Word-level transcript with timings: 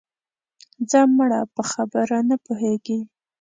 ځه 0.89 0.99
مړه 1.17 1.41
په 1.53 1.61
خبره 1.71 2.17
نه 2.29 2.35
پوهېږې 2.45 2.99